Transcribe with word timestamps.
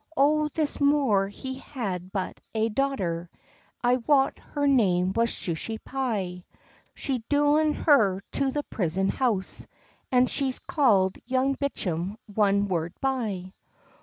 O 0.17 0.47
this 0.47 0.81
Moor 0.81 1.27
he 1.27 1.59
had 1.59 2.11
but 2.11 2.39
ae 2.55 2.69
daughter, 2.69 3.29
I 3.83 3.97
wot 3.97 4.39
her 4.39 4.65
name 4.65 5.13
was 5.13 5.29
Shusy 5.29 5.77
Pye; 5.77 6.43
She's 6.95 7.21
doen 7.29 7.75
her 7.75 8.23
to 8.31 8.49
the 8.49 8.63
prison 8.63 9.09
house, 9.09 9.67
And 10.11 10.27
she's 10.27 10.57
calld 10.57 11.19
young 11.27 11.53
Bicham 11.53 12.17
one 12.25 12.67
word 12.67 12.95
by. 12.99 13.53